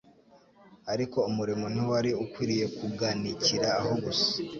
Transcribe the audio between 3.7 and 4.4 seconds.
aho gusa,